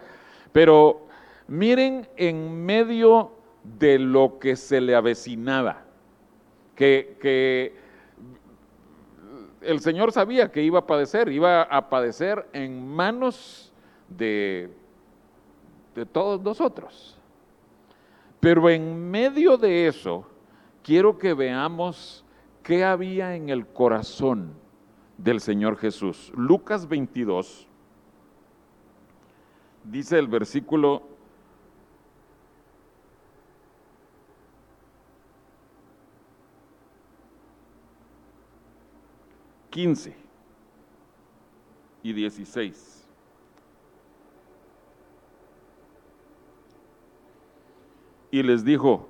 pero 0.52 1.07
Miren 1.48 2.06
en 2.16 2.64
medio 2.66 3.32
de 3.64 3.98
lo 3.98 4.38
que 4.38 4.54
se 4.54 4.82
le 4.82 4.94
avecinaba, 4.94 5.82
que, 6.76 7.74
el 9.62 9.80
Señor 9.80 10.12
sabía 10.12 10.52
que 10.52 10.62
iba 10.62 10.80
a 10.80 10.86
padecer, 10.86 11.30
iba 11.30 11.62
a 11.62 11.88
padecer 11.88 12.46
en 12.52 12.86
manos 12.86 13.72
de, 14.08 14.70
de 15.94 16.06
todos 16.06 16.40
nosotros. 16.42 17.18
Pero 18.40 18.68
en 18.68 19.10
medio 19.10 19.56
de 19.56 19.88
eso, 19.88 20.26
quiero 20.82 21.18
que 21.18 21.34
veamos 21.34 22.24
qué 22.62 22.84
había 22.84 23.34
en 23.34 23.48
el 23.48 23.66
corazón 23.66 24.52
del 25.16 25.40
Señor 25.40 25.76
Jesús. 25.76 26.30
Lucas 26.36 26.86
22, 26.86 27.66
dice 29.84 30.18
el 30.18 30.28
versículo 30.28 31.07
15 39.78 40.12
y 42.02 42.12
16. 42.12 43.08
Y 48.32 48.42
les 48.42 48.64
dijo, 48.64 49.08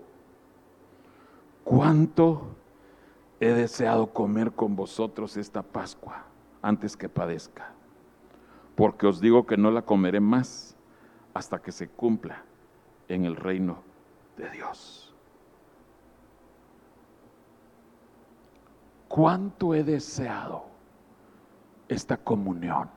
¿cuánto 1.64 2.48
he 3.40 3.54
deseado 3.54 4.12
comer 4.12 4.52
con 4.52 4.76
vosotros 4.76 5.38
esta 5.38 5.62
Pascua 5.62 6.26
antes 6.60 6.98
que 6.98 7.08
padezca? 7.08 7.72
Porque 8.76 9.06
os 9.06 9.22
digo 9.22 9.46
que 9.46 9.56
no 9.56 9.70
la 9.70 9.80
comeré 9.80 10.20
más 10.20 10.76
hasta 11.32 11.62
que 11.62 11.72
se 11.72 11.88
cumpla 11.88 12.44
en 13.08 13.24
el 13.24 13.36
reino 13.36 13.78
de 14.36 14.50
Dios. 14.50 15.07
Cuánto 19.08 19.74
he 19.74 19.82
deseado 19.82 20.64
esta 21.88 22.16
comunión. 22.18 22.90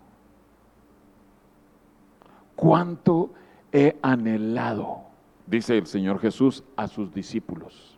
Cuánto 2.56 3.32
he 3.72 3.98
anhelado, 4.02 5.02
dice 5.48 5.78
el 5.78 5.88
Señor 5.88 6.20
Jesús 6.20 6.64
a 6.76 6.88
sus 6.88 7.14
discípulos. 7.14 7.98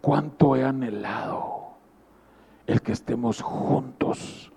Cuánto 0.00 0.56
he 0.56 0.64
anhelado 0.64 1.68
el 2.66 2.82
que 2.82 2.92
estemos 2.92 3.40
juntos 3.40 4.52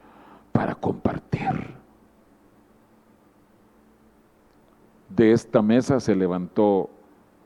para 0.51 0.75
compartir. 0.75 1.75
De 5.07 5.31
esta 5.31 5.61
mesa 5.61 5.99
se 5.99 6.15
levantó 6.15 6.89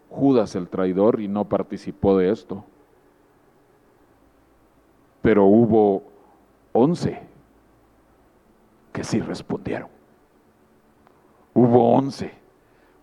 Judas 0.10 0.56
el 0.56 0.69
traidor 0.69 1.19
y 1.19 1.28
no 1.28 1.45
participó 1.45 2.17
de 2.17 2.32
esto 2.32 2.63
pero 5.25 5.45
hubo 5.45 6.03
once 6.71 7.19
que 8.93 9.03
sí 9.03 9.19
respondieron. 9.21 9.89
Hubo 11.55 11.95
once 11.95 12.31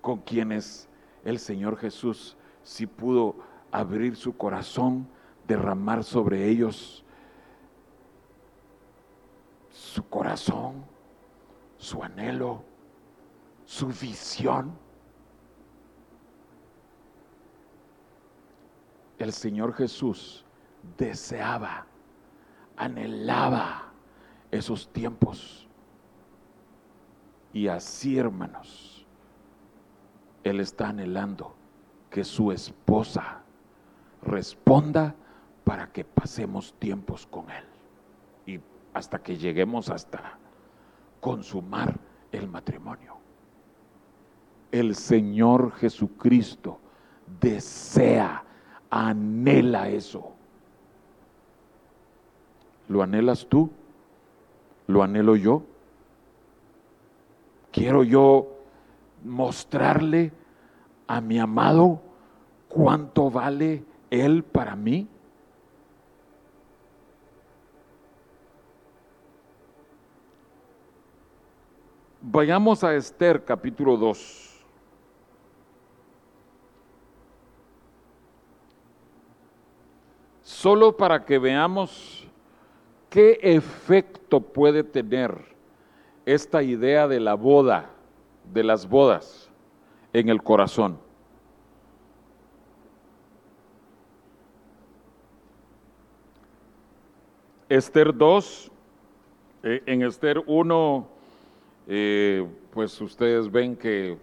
con 0.00 0.18
quienes 0.18 0.88
el 1.24 1.40
Señor 1.40 1.76
Jesús 1.76 2.36
sí 2.62 2.86
pudo 2.86 3.34
abrir 3.72 4.14
su 4.14 4.36
corazón, 4.36 5.08
derramar 5.48 6.04
sobre 6.04 6.46
ellos 6.46 7.04
su 9.72 10.08
corazón, 10.08 10.84
su 11.76 12.04
anhelo, 12.04 12.62
su 13.64 13.88
visión. 13.88 14.70
El 19.18 19.32
Señor 19.32 19.74
Jesús 19.74 20.44
deseaba 20.96 21.86
anhelaba 22.76 23.92
esos 24.50 24.92
tiempos. 24.92 25.68
Y 27.52 27.68
así, 27.68 28.18
hermanos, 28.18 29.06
Él 30.44 30.60
está 30.60 30.88
anhelando 30.88 31.54
que 32.10 32.24
su 32.24 32.52
esposa 32.52 33.42
responda 34.22 35.14
para 35.64 35.92
que 35.92 36.04
pasemos 36.04 36.74
tiempos 36.78 37.26
con 37.26 37.50
Él. 37.50 37.64
Y 38.46 38.60
hasta 38.94 39.18
que 39.22 39.36
lleguemos 39.36 39.90
hasta 39.90 40.38
consumar 41.20 41.98
el 42.32 42.48
matrimonio. 42.48 43.16
El 44.70 44.94
Señor 44.94 45.72
Jesucristo 45.72 46.80
desea, 47.40 48.44
anhela 48.90 49.88
eso. 49.88 50.34
¿Lo 52.92 53.02
anhelas 53.02 53.46
tú? 53.48 53.70
¿Lo 54.86 55.02
anhelo 55.02 55.34
yo? 55.34 55.62
¿Quiero 57.70 58.04
yo 58.04 58.48
mostrarle 59.24 60.30
a 61.06 61.22
mi 61.22 61.38
amado 61.38 62.02
cuánto 62.68 63.30
vale 63.30 63.82
Él 64.10 64.44
para 64.44 64.76
mí? 64.76 65.08
Vayamos 72.20 72.84
a 72.84 72.94
Esther 72.94 73.42
capítulo 73.42 73.96
2. 73.96 74.66
Solo 80.42 80.94
para 80.94 81.24
que 81.24 81.38
veamos 81.38 82.21
qué 83.12 83.38
efecto 83.42 84.40
puede 84.40 84.82
tener 84.82 85.36
esta 86.24 86.62
idea 86.62 87.06
de 87.06 87.20
la 87.20 87.34
boda, 87.34 87.90
de 88.54 88.64
las 88.64 88.88
bodas 88.88 89.50
en 90.14 90.30
el 90.30 90.42
corazón. 90.42 90.98
Esther 97.68 98.16
2, 98.16 98.70
eh, 99.62 99.82
en 99.84 100.02
Esther 100.02 100.42
1, 100.46 101.08
eh, 101.88 102.48
pues 102.72 102.98
ustedes 102.98 103.52
ven 103.52 103.76
que 103.76 104.16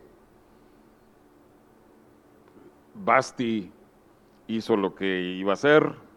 Basti 2.96 3.72
hizo 4.48 4.76
lo 4.76 4.96
que 4.96 5.22
iba 5.38 5.52
a 5.52 5.54
hacer. 5.54 6.09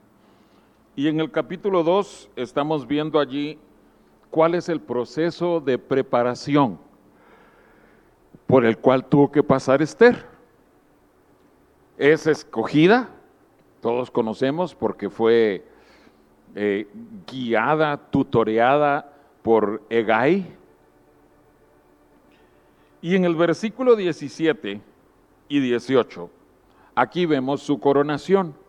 Y 0.95 1.09
en 1.09 1.21
el 1.21 1.31
capítulo 1.31 1.83
2 1.83 2.31
estamos 2.37 2.87
viendo 2.87 3.19
allí 3.19 3.59
cuál 4.31 4.55
es 4.55 4.69
el 4.69 4.81
proceso 4.81 5.61
de 5.61 5.79
preparación 5.79 6.79
por 8.47 8.67
el 8.67 8.77
cual 8.77 9.07
tuvo 9.07 9.33
que 9.33 9.43
pasar 9.43 9.81
Esther. 9.81 10.27
Es 11.97 12.27
escogida, 12.27 13.09
todos 13.81 14.11
conocemos, 14.11 14.75
porque 14.75 15.09
fue 15.09 15.65
eh, 16.55 16.87
guiada, 17.27 17.97
tutoreada 18.11 19.15
por 19.43 19.83
Egay, 19.89 20.55
y 23.01 23.17
en 23.17 23.25
el 23.25 23.35
versículo 23.35 23.97
17 23.97 24.81
y 25.49 25.61
18, 25.61 26.31
aquí 26.95 27.25
vemos 27.25 27.63
su 27.63 27.81
coronación. 27.81 28.62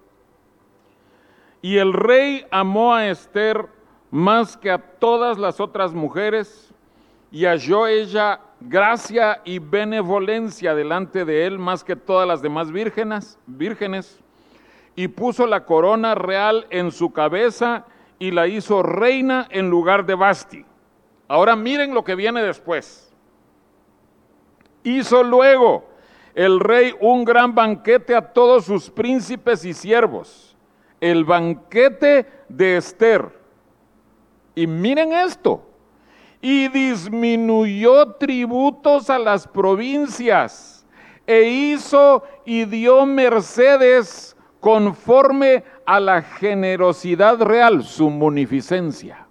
Y 1.64 1.78
el 1.78 1.94
rey 1.94 2.46
amó 2.52 2.94
a 2.94 3.08
Esther 3.08 3.68
más 4.12 4.58
que 4.58 4.70
a 4.70 4.78
todas 4.78 5.40
las 5.40 5.62
otras 5.62 5.94
mujeres 5.94 6.74
y 7.32 7.46
halló 7.46 7.88
ella 7.88 8.42
gracia 8.60 9.42
y 9.46 9.60
benevolencia 9.60 10.76
delante 10.76 11.24
de 11.24 11.46
él 11.46 11.58
más 11.58 11.86
que 11.86 11.96
todas 11.96 12.28
las 12.28 12.42
demás 12.42 12.70
vírgenes, 12.70 13.40
vírgenes 13.48 14.20
y 14.98 15.08
puso 15.08 15.48
la 15.48 15.66
corona 15.66 16.16
real 16.16 16.68
en 16.70 16.92
su 16.92 17.14
cabeza 17.14 17.86
y 18.20 18.32
la 18.32 18.46
hizo 18.48 18.84
reina 18.84 19.48
en 19.50 19.70
lugar 19.70 20.06
de 20.06 20.16
Basti. 20.16 20.66
Ahora 21.30 21.56
miren 21.56 21.94
lo 21.94 22.04
que 22.04 22.16
viene 22.16 22.44
después. 22.44 23.10
Hizo 24.84 25.24
luego 25.24 25.86
el 26.36 26.60
rey 26.60 26.94
un 27.00 27.24
gran 27.24 27.56
banquete 27.56 28.16
a 28.16 28.34
todos 28.34 28.66
sus 28.66 28.90
príncipes 28.90 29.64
y 29.64 29.74
siervos, 29.74 30.53
el 31.04 31.26
banquete 31.26 32.26
de 32.48 32.78
Esther. 32.78 33.38
Y 34.56 34.66
miren 34.68 35.12
esto, 35.12 35.62
y 36.40 36.70
disminuyó 36.70 38.14
tributos 38.14 39.10
a 39.10 39.20
las 39.20 39.46
provincias, 39.46 40.86
e 41.28 41.44
hizo 41.44 42.24
y 42.46 42.64
dio 42.64 43.06
mercedes 43.06 44.38
conforme 44.62 45.66
a 45.86 46.00
la 46.00 46.22
generosidad 46.22 47.42
real, 47.42 47.84
su 47.84 48.10
munificencia. 48.10 49.28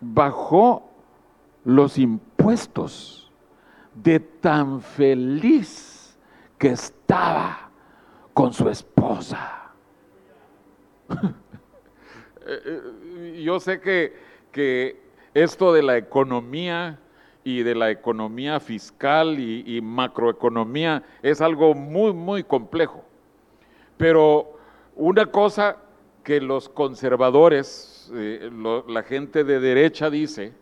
Bajó 0.00 0.88
los 1.64 1.98
impuestos 1.98 3.30
de 3.94 4.20
tan 4.20 4.80
feliz 4.80 6.18
que 6.56 6.68
estaba 6.68 7.67
con 8.38 8.54
su 8.54 8.68
esposa. 8.68 9.72
Eh, 12.50 12.62
eh, 12.64 13.42
yo 13.42 13.60
sé 13.60 13.78
que, 13.78 14.14
que, 14.50 14.98
esto 15.34 15.70
de 15.70 15.82
la 15.82 15.98
economía 15.98 16.98
y 17.44 17.62
de 17.62 17.74
la 17.74 17.90
economía 17.90 18.58
fiscal 18.58 19.38
y, 19.38 19.78
macroeconomía 19.82 21.02
es 21.20 21.42
algo 21.42 21.74
muy, 21.74 22.14
muy 22.14 22.42
complejo. 22.42 23.04
Pero 23.98 24.56
una 24.96 25.26
cosa 25.26 25.76
que 26.24 26.40
los 26.40 26.70
conservadores, 26.70 28.10
eh, 28.14 28.50
la 28.88 29.02
gente 29.02 29.44
de 29.44 29.60
derecha 29.60 30.08
dice, 30.08 30.54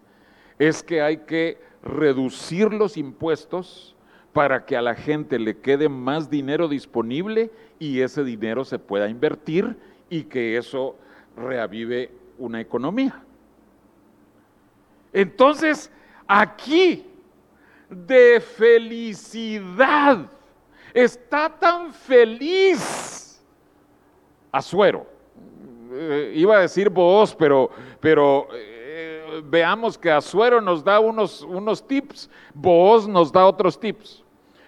es 0.59 0.83
que 0.83 1.03
hay 1.03 1.19
que 1.19 1.61
reducir 1.85 2.73
los 2.73 2.97
impuestos 2.97 3.96
para 4.37 4.67
que 4.67 4.77
a 4.77 4.83
la 4.83 4.95
gente 4.95 5.39
le 5.39 5.57
quede 5.61 5.89
más 5.89 6.29
dinero 6.29 6.69
disponible 6.69 7.51
y 7.79 8.03
ese 8.03 8.23
dinero 8.23 8.67
se 8.67 8.79
pueda 8.79 9.09
invertir 9.09 9.75
y 10.11 10.25
que 10.25 10.59
eso 10.59 10.95
reavive 11.39 12.11
una 12.37 12.61
economía. 12.61 13.19
Entonces, 15.11 15.91
aquí, 16.29 17.07
de 17.89 18.39
felicidad, 18.43 20.31
está 20.93 21.49
tan 21.49 21.95
feliz 21.95 23.43
Azuero. 24.53 25.07
Eh, 25.93 26.35
iba 26.37 26.59
a 26.59 26.61
decir 26.61 26.91
vos, 26.91 27.35
pero, 27.35 27.71
pero 28.01 28.49
eh, 28.53 29.41
veamos 29.47 29.97
que 29.97 30.11
Azuero 30.11 30.61
nos 30.61 30.85
da 30.85 31.01
unos, 31.01 31.41
unos 31.41 31.87
tips, 31.87 32.29
Boaz 32.53 33.09
nos 33.09 33.33
da 33.33 33.47
otros 33.47 33.81
tips. 33.81 34.26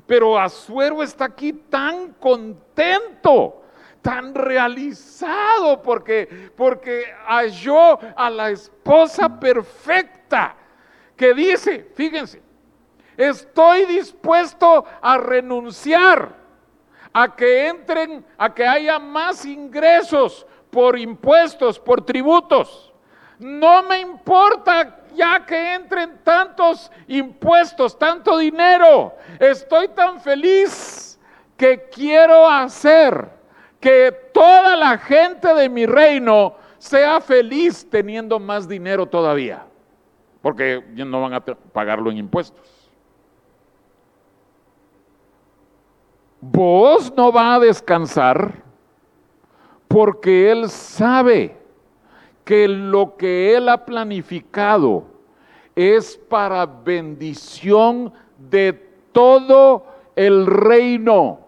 Pero 0.09 0.39
Azuero 0.39 1.03
está 1.03 1.27
aquí 1.27 1.53
tan 1.53 2.15
contento, 2.15 3.63
tan 4.01 4.35
realizado, 4.35 5.83
porque, 5.83 6.51
porque 6.57 7.05
halló 7.27 7.99
a 8.17 8.31
la 8.31 8.49
esposa 8.49 9.39
perfecta, 9.39 10.57
que 11.15 11.35
dice, 11.35 11.91
fíjense, 11.95 12.41
estoy 13.19 13.85
dispuesto 13.85 14.87
a 15.03 15.19
renunciar 15.19 16.35
a 17.13 17.37
que 17.37 17.69
entren, 17.69 18.25
a 18.39 18.55
que 18.55 18.67
haya 18.67 18.99
más 18.99 19.45
ingresos 19.45 20.47
por 20.71 20.99
impuestos, 20.99 21.79
por 21.79 22.01
tributos. 22.01 22.95
No 23.39 23.83
me 23.83 24.01
importa 24.01 24.98
ya 25.15 25.45
que 25.45 25.75
entren 25.75 26.19
tantos 26.23 26.91
impuestos, 27.07 27.99
tanto 27.99 28.39
dinero. 28.39 29.15
Estoy 29.39 29.89
tan 29.89 30.21
feliz 30.21 31.19
que 31.57 31.89
quiero 31.91 32.49
hacer 32.49 33.29
que 33.81 34.13
toda 34.33 34.77
la 34.77 34.99
gente 34.99 35.53
de 35.55 35.69
mi 35.69 35.87
reino 35.87 36.55
sea 36.79 37.21
feliz 37.21 37.89
teniendo 37.91 38.39
más 38.39 38.69
dinero 38.69 39.07
todavía. 39.07 39.67
Porque 40.41 40.83
no 40.95 41.21
van 41.21 41.35
a 41.35 41.41
pagarlo 41.41 42.11
en 42.11 42.19
impuestos. 42.19 42.89
Vos 46.41 47.13
no 47.17 47.33
va 47.33 47.55
a 47.55 47.59
descansar 47.59 48.63
porque 49.89 50.53
él 50.53 50.71
sabe 50.71 51.58
que 52.49 52.67
lo 52.67 53.15
que 53.19 53.55
Él 53.55 53.69
ha 53.69 53.85
planificado 53.85 55.05
es 55.77 56.17
para 56.17 56.65
bendición 56.65 58.11
de 58.39 58.73
todo 59.13 59.85
el 60.17 60.47
reino. 60.47 61.41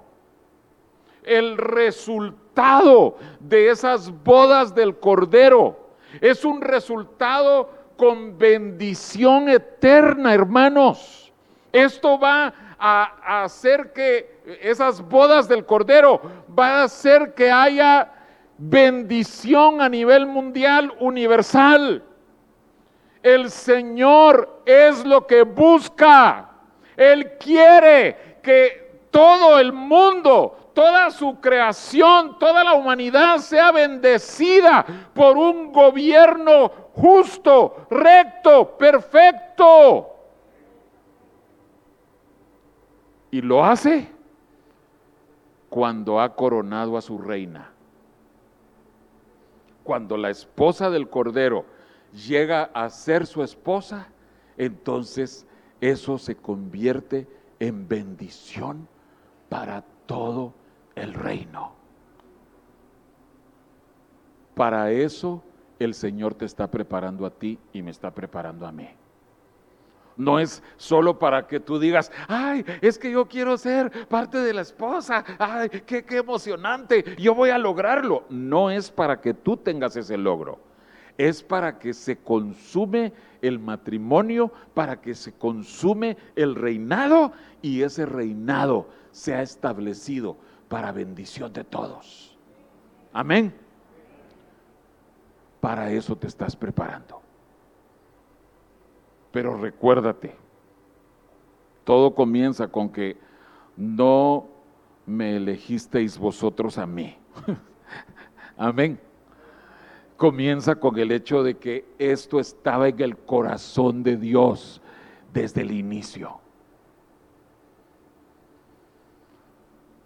El 1.22 1.56
resultado 1.56 3.16
de 3.38 3.70
esas 3.70 4.12
bodas 4.22 4.74
del 4.74 4.98
Cordero 4.98 5.94
es 6.20 6.44
un 6.44 6.60
resultado 6.60 7.70
con 7.96 8.36
bendición 8.36 9.48
eterna, 9.48 10.34
hermanos. 10.34 11.32
Esto 11.72 12.18
va 12.18 12.52
a, 12.78 13.42
hacer 13.44 13.94
que 13.94 14.58
esas 14.60 15.00
bodas 15.00 15.48
del 15.48 15.64
Cordero, 15.64 16.20
va 16.58 16.80
a 16.80 16.82
hacer 16.82 17.32
que 17.32 17.50
haya 17.50 18.19
bendición 18.60 19.80
a 19.80 19.88
nivel 19.88 20.26
mundial 20.26 20.92
universal. 21.00 22.04
El 23.22 23.50
Señor 23.50 24.62
es 24.66 25.04
lo 25.04 25.26
que 25.26 25.42
busca. 25.42 26.50
Él 26.94 27.38
quiere 27.38 28.38
que 28.42 29.06
todo 29.10 29.58
el 29.58 29.72
mundo, 29.72 30.70
toda 30.74 31.10
su 31.10 31.40
creación, 31.40 32.38
toda 32.38 32.62
la 32.62 32.74
humanidad 32.74 33.38
sea 33.38 33.72
bendecida 33.72 34.84
por 35.14 35.38
un 35.38 35.72
gobierno 35.72 36.70
justo, 36.94 37.86
recto, 37.90 38.76
perfecto. 38.76 40.06
Y 43.30 43.40
lo 43.40 43.64
hace 43.64 44.10
cuando 45.70 46.20
ha 46.20 46.34
coronado 46.34 46.98
a 46.98 47.00
su 47.00 47.16
reina. 47.16 47.69
Cuando 49.90 50.16
la 50.16 50.30
esposa 50.30 50.88
del 50.88 51.08
Cordero 51.08 51.64
llega 52.28 52.70
a 52.74 52.88
ser 52.90 53.26
su 53.26 53.42
esposa, 53.42 54.06
entonces 54.56 55.48
eso 55.80 56.16
se 56.16 56.36
convierte 56.36 57.26
en 57.58 57.88
bendición 57.88 58.86
para 59.48 59.82
todo 60.06 60.54
el 60.94 61.12
reino. 61.12 61.72
Para 64.54 64.92
eso 64.92 65.42
el 65.80 65.94
Señor 65.94 66.34
te 66.34 66.44
está 66.44 66.70
preparando 66.70 67.26
a 67.26 67.30
ti 67.30 67.58
y 67.72 67.82
me 67.82 67.90
está 67.90 68.12
preparando 68.12 68.68
a 68.68 68.70
mí. 68.70 68.88
No 70.20 70.38
es 70.38 70.62
solo 70.76 71.18
para 71.18 71.46
que 71.46 71.60
tú 71.60 71.78
digas, 71.78 72.12
ay, 72.28 72.62
es 72.82 72.98
que 72.98 73.10
yo 73.10 73.26
quiero 73.26 73.56
ser 73.56 74.06
parte 74.06 74.36
de 74.36 74.52
la 74.52 74.60
esposa, 74.60 75.24
ay, 75.38 75.70
qué, 75.86 76.04
qué 76.04 76.18
emocionante, 76.18 77.16
yo 77.16 77.34
voy 77.34 77.48
a 77.48 77.56
lograrlo. 77.56 78.24
No 78.28 78.70
es 78.70 78.90
para 78.90 79.22
que 79.22 79.32
tú 79.32 79.56
tengas 79.56 79.96
ese 79.96 80.18
logro, 80.18 80.58
es 81.16 81.42
para 81.42 81.78
que 81.78 81.94
se 81.94 82.18
consume 82.18 83.14
el 83.40 83.58
matrimonio, 83.58 84.52
para 84.74 85.00
que 85.00 85.14
se 85.14 85.32
consume 85.32 86.18
el 86.36 86.54
reinado 86.54 87.32
y 87.62 87.80
ese 87.80 88.04
reinado 88.04 88.88
sea 89.12 89.40
establecido 89.40 90.36
para 90.68 90.92
bendición 90.92 91.50
de 91.50 91.64
todos. 91.64 92.36
Amén. 93.14 93.54
Para 95.62 95.90
eso 95.90 96.14
te 96.14 96.26
estás 96.26 96.54
preparando. 96.54 97.22
Pero 99.32 99.56
recuérdate, 99.56 100.34
todo 101.84 102.14
comienza 102.14 102.68
con 102.68 102.90
que 102.90 103.16
no 103.76 104.48
me 105.06 105.36
elegisteis 105.36 106.18
vosotros 106.18 106.78
a 106.78 106.86
mí. 106.86 107.16
Amén. 108.56 109.00
Comienza 110.16 110.74
con 110.74 110.98
el 110.98 111.12
hecho 111.12 111.42
de 111.42 111.56
que 111.56 111.86
esto 111.98 112.40
estaba 112.40 112.88
en 112.88 113.00
el 113.00 113.16
corazón 113.16 114.02
de 114.02 114.16
Dios 114.16 114.82
desde 115.32 115.62
el 115.62 115.70
inicio. 115.70 116.38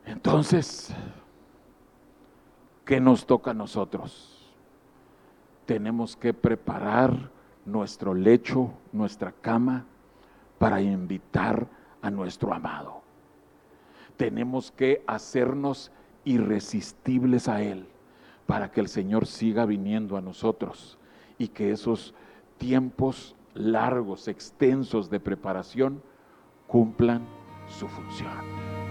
Entonces, 0.06 0.94
¿qué 2.84 3.00
nos 3.00 3.26
toca 3.26 3.50
a 3.50 3.54
nosotros? 3.54 4.54
Tenemos 5.66 6.14
que 6.14 6.32
preparar 6.32 7.30
nuestro 7.66 8.14
lecho, 8.14 8.72
nuestra 8.92 9.32
cama, 9.32 9.86
para 10.58 10.80
invitar 10.80 11.66
a 12.02 12.10
nuestro 12.10 12.52
amado. 12.52 13.02
Tenemos 14.16 14.70
que 14.70 15.02
hacernos 15.06 15.90
irresistibles 16.24 17.48
a 17.48 17.62
Él 17.62 17.86
para 18.46 18.70
que 18.70 18.80
el 18.80 18.88
Señor 18.88 19.26
siga 19.26 19.64
viniendo 19.64 20.16
a 20.16 20.20
nosotros 20.20 20.98
y 21.38 21.48
que 21.48 21.72
esos 21.72 22.14
tiempos 22.58 23.34
largos, 23.54 24.28
extensos 24.28 25.10
de 25.10 25.20
preparación 25.20 26.02
cumplan 26.66 27.22
su 27.68 27.88
función. 27.88 28.83